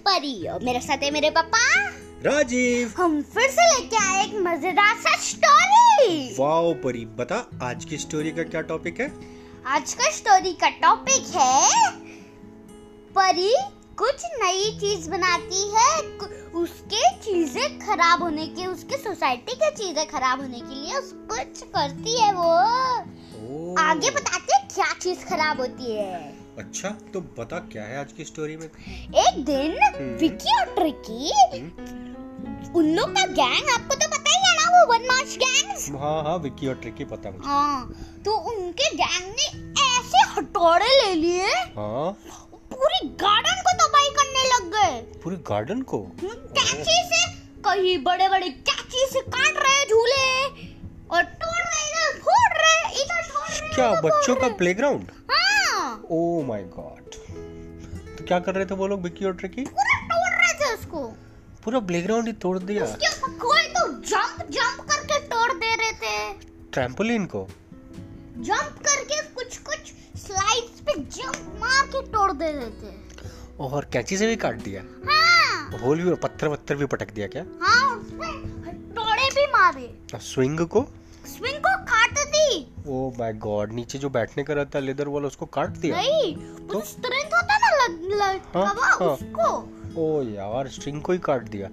[0.00, 1.62] परी और मेरे साथ है मेरे पापा।
[2.24, 7.98] राजीव। हम फिर से लेके आए एक मज़ेदार सा स्टोरी वाओ परी बता आज की
[7.98, 9.12] स्टोरी का क्या टॉपिक है?
[9.66, 11.90] आज का स्टोरी का टॉपिक है
[13.16, 13.52] परी
[13.98, 15.90] कुछ नई चीज़ बनाती है
[16.54, 21.62] उसके चीज़ें खराब होने के उसके सोसाइटी के चीज़ें खराब होने के लिए उस कुछ
[21.68, 22.52] करती है वो।
[23.44, 28.24] ओ, आगे बताते क्या चीज़ खराब होती है। अच्छा तो बता क्या है आज की
[28.24, 28.66] स्टोरी में?
[28.66, 29.72] एक दिन
[30.20, 31.30] विकी और ट्रिकी
[32.78, 36.36] उन लोग का गैंग आपको तो पता ही है ना वो बदमाश गैंग हाँ हाँ
[36.44, 37.94] विक्की और ट्रिकी पता मुझे। हाँ
[38.24, 39.46] तो उनके गैंग ने
[39.86, 42.10] ऐसे हथौड़े ले लिए हाँ।
[42.74, 45.98] पूरी गार्डन को तबाही करने लग गए। पूरे गार्डन को?
[46.22, 47.22] कैंची से
[47.66, 50.24] कहीं बड़े बड़े कैंची से काट रहे झूले
[51.16, 53.22] और तोड़ रहे इधर फोड़ रहे इधर
[53.74, 55.10] क्या बच्चों का। प्लेग्राउंड
[56.14, 57.14] ओ माय गॉड
[58.16, 61.06] तो क्या कर रहे थे वो लोग विक्की और ट्रिकी पूरा तोड़ रहे थे उसको।
[61.64, 65.92] पूरा प्लेग्राउंड ही तोड़ दिया। उसके ऊपर कोई तो जंप जंप करके तोड़ दे रहे
[65.92, 66.32] थे।
[66.72, 67.46] ट्रैम्पोलिन को?
[68.38, 72.92] जंप करके कुछ कुछ स्लाइड्स पे जंप मार के तोड़ दे रहे थे।
[73.60, 74.82] और कैंची से भी काट दिया?
[75.06, 77.44] हाँ। होल भी पत्थर वत्थर भी पटक दिया क्या?
[77.62, 78.28] हाँ उसमें
[78.66, 80.86] हथौड़े भी मारे। स्विंग को?
[81.26, 81.73] स्विंग को
[82.86, 85.96] ओ माय गॉड नीचे जो बैठने का रहता है लेदर वाला उसको काट दिया?
[85.96, 91.18] नहीं वो स्ट्रेंथ होता ना लग, लग, हाँ, हाँ। उसको। ओ यार स्ट्रिंग को ही
[91.18, 91.68] काट दिया।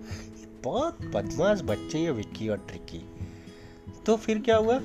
[0.64, 3.10] बहुत बदमाश बच्चे हैं विक्की और ट्रिकी।
[4.06, 4.80] तो फिर क्या हुआ?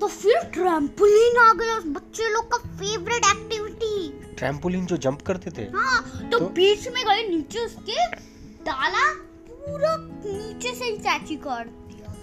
[0.00, 5.50] तो फिर ट्रैम्पोलिन आ गया उस बच्चे लोग का फेवरेट एक्टिविटी ट्रैम्पोलिन जो जंप करते
[5.50, 5.62] थे?
[5.62, 6.46] हाँ तो, तो?
[6.46, 8.06] बीच में गए नीचे उसके
[8.64, 9.14] डाला
[9.50, 12.16] पूरा नीचे से ही चाची काट दिया।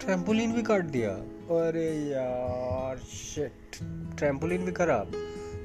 [0.00, 1.37] ट्रैम्पोलिन भी काट दिया?
[1.48, 3.76] अरे यार शिट
[4.18, 5.12] ट्रैम्पोलिन भी खराब।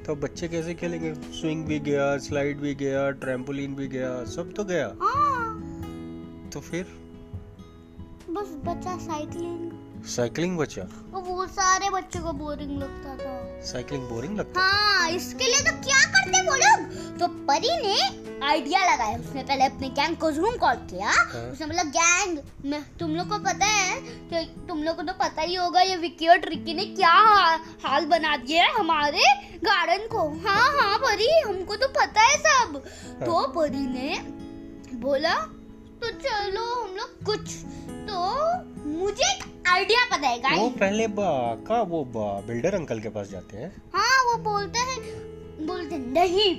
[0.06, 1.14] तो बच्चे कैसे खेलेंगे?
[1.14, 6.84] स्विंग भी गया स्लाइड भी गया ट्रैम्पोलिन भी गया सब तो गया। हाँ। तो फिर?
[8.30, 9.70] बस बचा साइकिलिंग
[10.04, 10.82] साइकिलिंग बचा?
[11.10, 16.02] वो सारे बच्चों को बोरिंग लगता था। साइकिलिंग बोरिंग लगता हाँ इसके लिए तो क्या
[16.06, 17.18] करते वो लोग?
[17.18, 21.66] तो परी ने आइडिया लगाया उसने पहले अपने गैंग को जूम कॉल किया। हाँ। उसने
[21.66, 22.38] बोला गैंग
[22.70, 24.00] मैं तुम लोग को पता है
[24.30, 27.12] कि तुम लोग को तो पता ही होगा ये विक्की और ट्रिकी ने क्या
[27.84, 29.24] हाल बना दिया है हमारे
[29.64, 32.76] गार्डन को। हाँ हाँ परी हमको तो पता है सब।
[33.24, 34.18] तो परी ने
[35.00, 35.34] बोला
[36.02, 37.54] तो चलो हम लोग कुछ
[38.08, 38.18] तो
[38.90, 41.28] मुझे एक आइडिया पता है गाइस वो पहले बा,
[41.68, 42.04] का वो
[42.46, 43.72] बिल्डर अंकल के पास जाते हैं?
[43.94, 46.50] हाँ वो बोलते हैं बोलते नहीं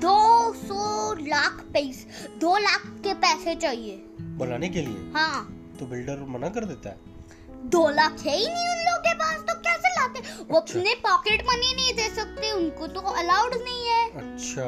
[0.00, 0.16] दो
[0.56, 3.96] सौ लाख पैसे दो लाख के पैसे चाहिए।
[4.38, 5.10] बनाने के लिए?
[5.14, 5.44] हाँ।
[5.80, 6.96] तो बिल्डर मना कर देता है?
[7.70, 10.20] दो लाख है ही नहीं उन लोगों के पास तो कैसे लाते?
[10.50, 14.66] वो अच्छा। अपने पॉकेट मनी नहीं दे सकते उनको तो अलाउड नहीं है। अच्छा।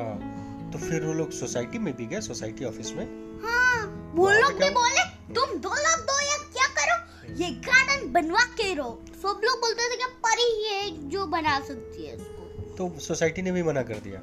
[0.72, 3.06] तो फिर वो लोग सोसाइटी में भी गए सोसाइटी ऑफ़िस में?
[3.44, 5.04] हाँ वो लोग भी बोले
[5.34, 7.34] तुम दो लाख दो या क्या करो?
[7.34, 11.59] ये गार्डन बनवा के रहो। सब लोग बोलते थे कि परी ही है जो बना
[11.60, 12.38] सकती है इसको
[12.77, 14.21] तो सोसाइटी ने भी मना कर दिया?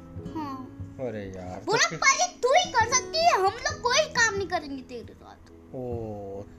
[0.98, 4.34] अरे यार तो बोला फिर परी तू ही कर सकती है हम लोग कोई काम
[4.34, 5.82] नहीं करेंगे तेरे साथ। ओ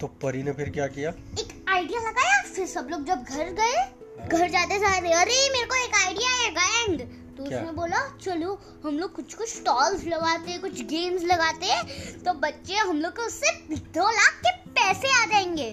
[0.01, 1.09] तो परी ने फिर क्या किया?
[1.39, 5.75] एक आइडिया लगाया फिर सब लोग जब घर गए घर जाते सारे अरे मेरे को
[5.75, 6.99] एक आइडिया है गैंग
[7.37, 7.59] तो क्या?
[7.59, 8.53] उसने बोला चलो
[8.85, 11.83] हम लोग कुछ कुछ स्टॉल्स लगाते हैं कुछ गेम्स लगाते हैं
[12.23, 15.69] तो बच्चे हम लोग को उससे दो लाख के पैसे आ जाएँगे।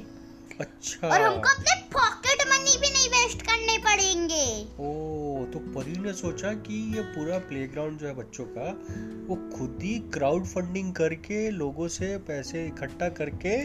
[0.60, 4.46] अच्छा। और हमको अपने पॉकेट मनी भी नहीं वेस्ट करने पड़ेंगे।
[4.80, 4.90] ओ
[5.56, 8.64] तो परी ने सोचा कि ये पूरा प्लेग्राउंड जो है बच्चों का
[9.26, 13.56] वो खुद ही क्राउड फंडिंग करके लोगों से पैसे इकट्ठा करके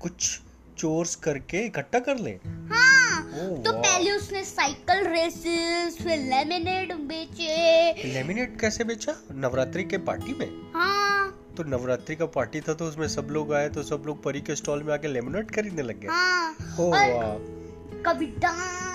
[0.00, 0.40] कुछ
[0.78, 2.30] चोर्स करके इकट्ठा कर ले।
[2.70, 9.14] हाँ ओ, तो पहले उसने साइकिल रेसेस फिर लेमिनेट बेचे। लेमिनेट कैसे बेचा?
[9.34, 10.48] नवरात्रि के पार्टी में?
[10.74, 14.40] हाँ। तो नवरात्रि का पार्टी था तो उसमें सब लोग आए तो सब लोग परी
[14.40, 18.93] के स्टॉल में आके लेमिनेट खरीदने लग गए। हाँ। ओ और कभी डांस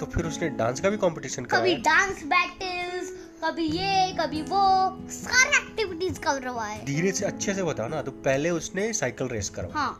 [0.00, 3.10] तो फिर उसने डांस का भी कंपटीशन कभी डांस बैटल्स
[3.42, 4.62] कभी ये कभी वो
[5.12, 9.72] सारे एक्टिविटीज़ करवाए धीरे से अच्छे से बता ना तो पहले उसने साइकिल रेस करवा
[9.74, 9.92] हाँ।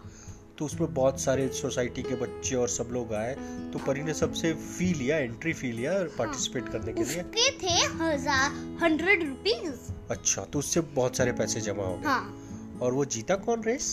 [0.58, 3.35] तो उसमें बहुत सारे सोसाइटी के बच्चे और सब लोग आए
[3.73, 7.76] तो परी ने सबसे फ़ी लिया एंट्री फ़ी लिया पार्टिसिपेट करने के लिए। उसके थे
[8.03, 8.50] हज़ार
[8.82, 13.37] हंड्रेड रुपीज़ अच्छा तो उससे बहुत सारे पैसे जमा हो गए। हाँ। और वो जीता
[13.46, 13.87] कौन रेस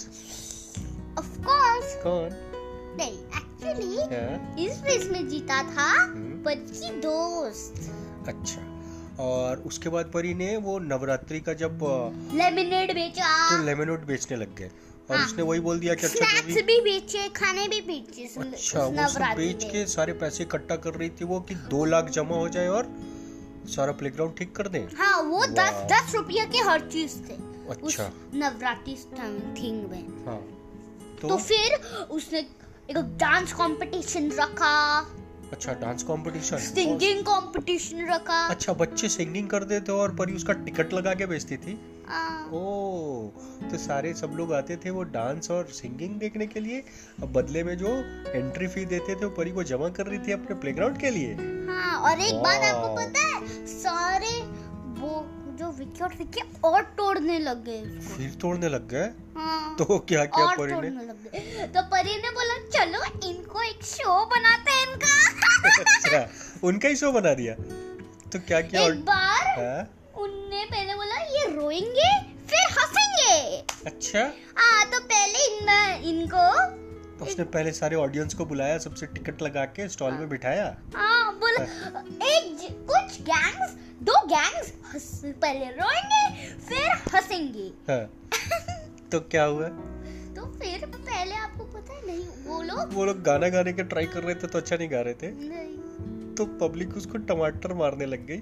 [1.18, 2.30] ऑफ़ कोर्स कौन?
[3.00, 3.18] नहीं।
[3.70, 8.74] एक्चुअली इस रेस में जीता था हम्म, बच्ची दोस्त। अच्छा।
[9.24, 11.80] और उसके बाद परी ने वो नवरात्रि का जब
[12.34, 14.72] लेमिनेट बेचा। तो लेमनोट बेचने लग गए।
[15.10, 18.84] और हाँ। उसने वही बोल दिया कि अच्छा भी भी बेचे खाने भी बेचे अच्छा
[18.84, 22.36] वो सब बेच के सारे पैसे इकट्ठा कर रही थी वो कि दो लाख जमा
[22.36, 22.90] हो जाए और
[23.76, 27.34] सारा प्लेग्राउंड ठीक कर दे। हाँ वो दस। दस रुपये के हर चीज़ थे
[27.70, 28.96] अच्छा। नवरात्रि
[29.62, 30.40] थिंग में। हाँ।
[31.22, 31.74] तो, तो फिर
[32.10, 32.42] उसने
[32.90, 35.00] एक डांस कंपटीशन रखा।
[35.52, 40.94] अच्छा डांस कंपटीशन सिंगिंग कंपटीशन रखा। अच्छा बच्चे सिंगिंग करते थे और परी उसका टिकट
[40.94, 41.80] लगा के बेचती थी?
[42.08, 43.32] हाँ, ओ
[43.72, 46.84] तो सारे सब लोग आते थे वो डांस और सिंगिंग देखने के लिए।
[47.22, 47.88] अब बदले में जो
[48.32, 51.34] एंट्री फ़ी देते थे वो परी को जमा कर रही थी अपने प्लेग्राउंड के लिए।
[51.70, 53.66] हाँ और एक बात आपको पता है?
[53.68, 54.42] सारे
[55.02, 55.20] वो
[55.60, 59.10] जो विके और तोड़ने लग गए फिर तोड़ने लग गए?
[59.38, 61.68] हाँ। तो क्या किया परी ने?
[61.68, 65.14] तो परी ने बोला चलो इनको एक शो बनाते हैं इनका।
[65.82, 66.28] अच्छा
[66.68, 67.54] उनका ही शो बना दिया?
[68.32, 69.88] तो क्या किया एक बार हाँ?
[70.24, 72.10] उनने पहले बोला ये रोएँगे
[72.50, 74.20] फिर हंसेंगे। अच्छा।
[74.58, 75.70] हाँ तो पहले इन
[76.10, 76.50] इनको
[77.20, 80.66] तो उसने पहले सारे ऑडियंस को बुलाया सबसे टिकट लगा के स्टॉल में बिठाया?
[80.96, 81.64] हाँ बोला
[82.34, 83.76] एक कुछ गैंग्स
[84.08, 88.04] दो गैंग्स हंस पहले रोएँगे फिर हंसेंगे। हाँ।
[89.12, 89.68] तो क्या हुआ?
[90.38, 94.06] तो फिर पहले आपको पता है नहीं वो लोग वो लोग गाना गाने के ट्राई
[94.06, 98.06] कर रहे थे तो अच्छा नहीं गा रहे थे। नहीं। तो पब्लिक उसको टमाटर मारने
[98.06, 98.38] लग गई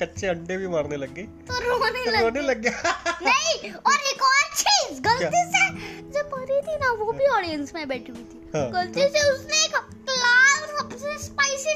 [0.00, 3.98] कच्चे अंडे भी मारने लग गई। तो रोने तो लग रोने। लग गया। नहीं और
[4.12, 5.68] एक और चीज़ गलती से
[6.10, 9.64] जब परी थी ना वो भी ऑडियंस में बैठी हुई थी। हाँ, गलती से उसने
[9.64, 9.76] एक
[10.08, 11.74] लाल सबसे स्पाइसी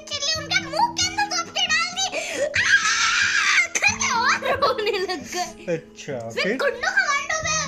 [4.90, 6.56] रोने लग गए। अच्छा फिर?
[6.56, 7.62] कुंडू कमांडो में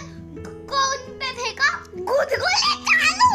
[0.69, 1.70] को उन पे फेंका
[2.11, 3.28] गुदगुदी चालू।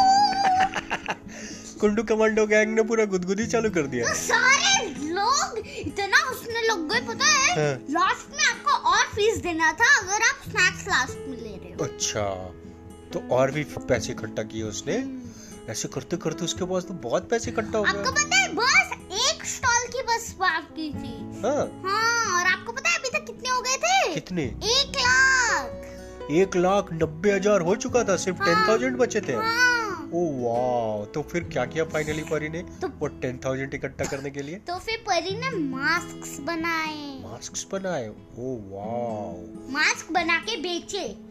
[1.79, 4.73] कुंडू कमांडो गैंग ने पूरा गुदगुदी चालू कर दिया। तो सारे
[5.11, 7.49] लोग इतना हंसने लग गए पता है?
[7.51, 11.71] हाँ। लास्ट में आपको और फ़ीस देना था अगर आप स्नैक्स लास्ट में ले रहे
[11.71, 12.25] हो। अच्छा
[13.13, 14.95] तो और भी पैसे इकट्ठा किए उसने?
[15.71, 18.87] ऐसे करते करते उसके पास तो बहुत पैसे इकट्ठा हो गए। आपको पता है बस
[19.29, 22.14] एक स्टॉल की बस बाकी थी। हाँ। हाँ
[24.25, 24.43] कितने?
[24.43, 29.33] एक लाख। एक लाख नब्बे हज़ार हो चुका था सिर्फ़ हाँ। टेन थाउज़ेंड बचे थे।
[29.33, 32.61] हाँ। ओ वाह। तो फिर क्या किया फाइनली परी ने?
[32.61, 34.55] तो- वो टेन थाउज़ेंड इकट्ठा करने के लिए?
[34.55, 38.07] तो फिर परी ने मास्क बनाए। मास्क बनाए?
[38.39, 41.24] ओ वाह। मास्क बना के बेचे।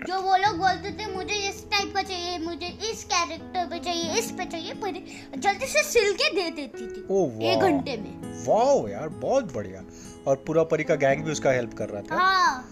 [0.00, 4.18] जो वो लोग बोलते थे मुझे इस टाइप का चाहिए मुझे इस कैरेक्टर पे चाहिए
[4.18, 4.92] इस पे चाहिए पर
[5.38, 9.82] जल्दी से सिल के दे देती थी ओ एक घंटे में। वाह यार बहुत बढ़िया।
[10.26, 12.16] और पूरा परी का गैंग भी उसका हेल्प कर रहा था?
[12.16, 12.70] हाँ।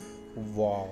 [0.57, 0.85] वाह।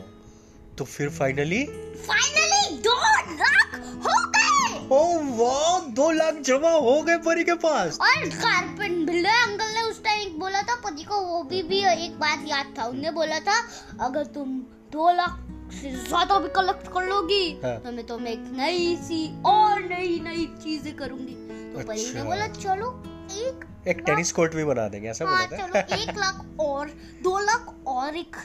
[0.78, 1.64] तो फिर फाइनली
[2.08, 2.94] फाइनली दो
[3.32, 5.02] लाख हो गए। ओ
[5.36, 10.02] वाह दो लाख जमा हो गए परी के पास। और कारपेंट बिल्डर अंकल ने उस
[10.04, 13.60] टाइम बोला था पति को वो भी, भी एक बात याद था। उन्हें बोला था
[14.00, 14.58] अगर तुम
[14.92, 19.80] दो लाख ज़्यादा भी कलेक्ट कर लोगी हाँ। तो मैं तुम्हें एक नई सी और
[19.84, 21.34] नई नई चीज़ें करूँगी
[21.72, 22.90] तो अच्छा। परी ने। बोला चलो
[23.38, 26.88] एक एक टेनिस कोर्ट भी बना देंगे ऐसा हाँ बोला चलो था एक लाख और
[27.22, 28.36] दो लाख और एक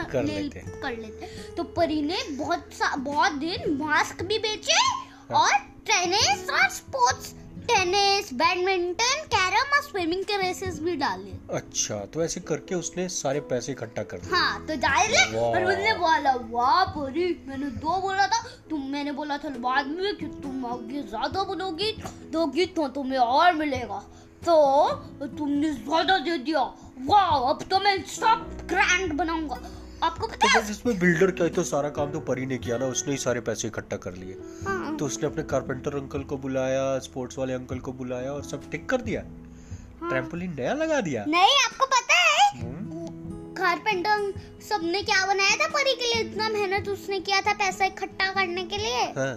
[0.00, 1.26] कर लेते। कर लेते
[1.56, 5.54] तो परी ने बहुत सा बहुत दिन मास्क भी बेचे हाँ। और
[5.90, 7.34] टेनिस और स्पोर्ट्स
[7.70, 13.40] टेनिस बैडमिंटन कैरम और स्विमिंग के रेसेस भी डाले। अच्छा तो ऐसे करके उसने सारे
[13.50, 18.00] पैसे इकट्ठा कर दिए। हाँ तो डाले वाह। और उसने बोला वाह परी मैंने दो
[18.00, 21.92] बोला था। तुम मैंने बोला था बाद में कि तुम आगे ज़्यादा बनोगी
[22.32, 24.02] दोगी तो तुम्हें और मिलेगा।
[24.42, 24.56] तो
[25.38, 26.60] तुमने ज़्यादा दे दिया।
[27.06, 29.60] वाह अब तो मैं सब ग्रैंड बनाऊँगा।
[30.02, 32.58] आपको तो पता है बस इसमें बिल्डर क्या है, तो सारा काम तो परी ने
[32.58, 36.22] किया ना उसने ही सारे पैसे इकट्ठा कर लिए। हाँ, तो उसने अपने कारपेंटर अंकल
[36.22, 39.20] को बुलाया स्पोर्ट्स वाले अंकल को बुलाया और सब ठीक कर दिया।
[40.00, 42.42] हाँ। ट्रैम्पोलिन नया लगा दिया। नहीं आपको पता है?
[42.60, 43.06] हम्म,
[43.54, 46.22] कारपेंटर सबने क्या बनाया था परी के लिए?
[46.22, 49.32] इतना मेहनत उसने किया था पैसा इकट्ठा करने के लिए। हाँ।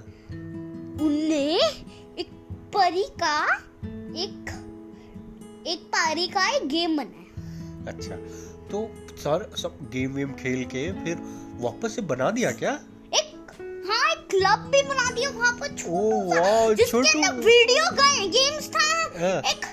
[1.06, 1.44] उनने
[2.20, 2.30] एक
[2.76, 3.38] परी का
[4.24, 4.54] एक
[5.68, 8.16] एक परी का एक गेम बनाया। अच्छा
[8.72, 11.18] तो सर सब गेम वेम खेल के फिर
[11.62, 12.72] वापस से बना दिया क्या?
[12.72, 12.93] हाँ
[14.34, 17.84] क्लब भी बना दिया वहाँ पर छोटा जिसके अंदर वीडियो
[18.36, 18.86] गेम्स था।
[19.20, 19.66] हाँ। एक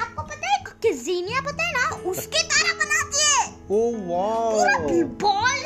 [0.00, 4.76] आपको पता है किजीनिया पता है ना उसके तरह बनाती है। ओ पूरा
[5.24, 5.60] बॉल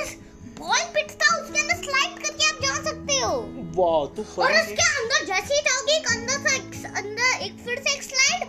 [0.58, 3.32] बॉल पिट था उसके अंदर स्लाइड करके आप जा सकते हो।
[3.78, 7.82] वाह तो और उसके अंदर जैसे ही जाओगे एक अंदर से एक अंदर एक फिर
[7.86, 8.40] से एक स्लाइड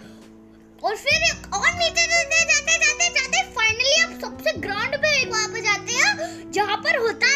[0.83, 5.31] और फिर एक और नीचे जाते जाते जाते जाते फाइनली आप सबसे ग्राउंड पे एक
[5.31, 7.32] वहाँ पे जाते हैं जहाँ पर होता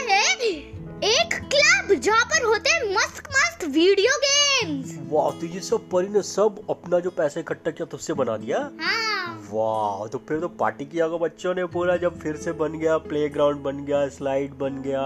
[3.77, 7.97] वीडियो गेम्स। वाह तो ये सब परी ने सब अपना जो पैसा इकट्ठा किया तो
[7.97, 8.59] उससे बना दिया?
[8.81, 12.77] हाँ। वाह तो फिर तो पार्टी किया होगा बच्चों ने पूरा जब फिर से बन
[12.79, 15.03] गया प्लेग्राउंड बन गया स्लाइड बन गया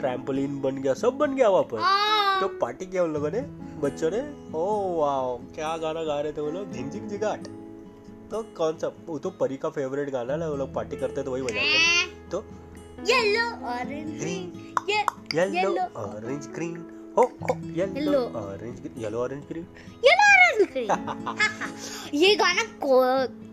[0.00, 3.40] ट्रैम्पोलिन बन गया सब बन गया वहाँ पर। हाँ। तो पार्टी किया उन लोगों ने
[3.80, 4.22] बच्चों ने?
[4.54, 4.66] ओ
[4.98, 6.72] वाह क्या गाना गा रहे थे वो लोग?
[6.72, 7.48] झिंग झिंग जिगाट।
[8.30, 11.30] तो कौन सा वो तो परी का फेवरेट गाना ना वो लोग पार्टी करते तो
[11.30, 12.44] वही बजाते तो
[13.08, 14.74] yellow orange green
[15.34, 16.82] yellow orange green
[17.16, 19.66] हो हो yellow orange yellow orange green
[20.04, 20.86] yellow orange green
[22.14, 23.00] ये गाना को,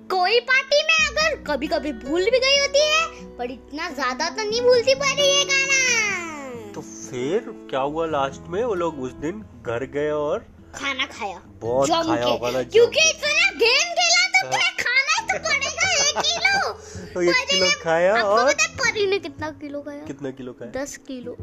[0.09, 3.01] कोई पार्टी में अगर कभी कभी भूल भी गई होती है
[3.37, 7.39] पर इतना ज़्यादा तो नहीं भूलती पर ये गाना। तो फिर
[7.69, 8.63] क्या हुआ लास्ट में?
[8.63, 13.49] वो लोग उस दिन घर गए और खाना खाया। बहुत खाया। होगा ना क्योंकि इतना
[13.61, 14.41] गेम खेला तो
[14.83, 16.57] खाना तो पड़ेगा एक किलो।
[17.13, 18.53] तो एक किलो खाया और
[18.89, 21.33] परी ने कितना किलो खाया कितना किलो खाया दस किलो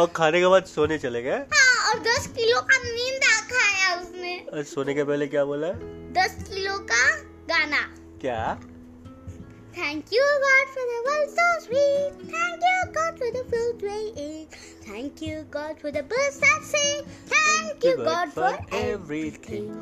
[0.00, 4.34] और खाने के बाद सोने चले गए हाँ और दस किलो का नींद खाया उसने
[4.52, 5.72] और सोने के पहले क्या बोला
[6.18, 7.06] दस किलो का
[7.54, 7.82] गाना
[8.20, 8.42] क्या
[9.76, 12.18] Thank you God for the world so sweet.
[12.32, 14.58] Thank you God for the food we eat.
[14.82, 17.08] Thank you God for the birds that sing.
[17.30, 18.52] Thank you God for
[18.82, 19.72] everything.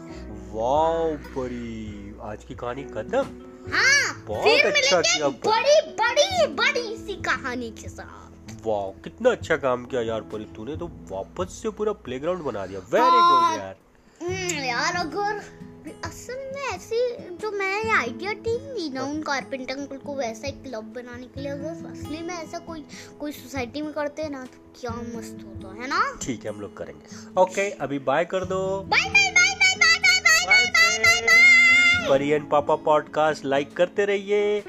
[0.55, 6.97] Wow Pari आज की कहानी खत्म हाँ बहुत फिर अच्छा मिलेंगे किया बड़ी बड़ी बड़ी
[6.97, 11.71] सी कहानी के साथ। वाओ कितना अच्छा काम किया यार परी तूने तो वापस से
[11.71, 13.77] पूरा प्लेग्राउंड बना दिया। वेरी। गुड यार।
[14.23, 15.41] हम्म, यार अगर
[16.05, 16.99] असल में ऐसी
[17.37, 21.41] जो मैंने आइडिया ठीक दी ना उन कारपेंटर अंकल को वैसा एक क्लब बनाने के
[21.41, 22.85] लिए अगर असली में ऐसा कोई
[23.21, 26.03] कोई सोसाइटी में करते हैं ना तो क्या मस्त होता है ना?
[26.23, 29.99] ठीक है हम लोग करेंगे। ओके अभी बाय कर दो। Bye bye bye bye bye
[30.01, 31.50] bye bye bye bye
[32.01, 34.61] bye friends Pari and पापा पॉडकास्ट लाइक करते रहिए।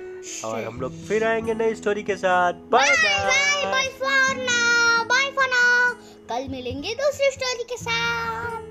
[0.46, 4.36] और हम लोग फिर आएँगे नई स्टोरी के साथ। Bye bye bye bye bye for
[4.36, 5.94] now bye for now
[6.30, 8.71] कल मिलेंगे दूसरी स्टोरी के साथ।